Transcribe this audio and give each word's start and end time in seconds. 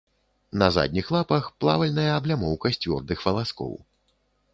На 0.61 0.69
задніх 0.77 1.11
лапах 1.15 1.43
плавальная 1.63 2.07
аблямоўка 2.13 2.67
з 2.77 2.81
цвёрдых 2.87 3.19
валаскоў. 3.27 3.77